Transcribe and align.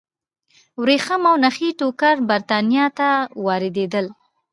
ورېښم 0.81 1.21
او 1.29 1.35
نخي 1.43 1.69
ټوکر 1.79 2.15
برېټانیا 2.29 2.85
ته 2.97 3.09
واردېدل. 3.45 4.05